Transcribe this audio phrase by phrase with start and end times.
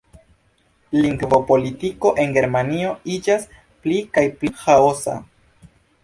[1.01, 3.45] Lingvopolitiko en Germanio iĝas
[3.83, 5.15] pli kaj pli ĥaosa.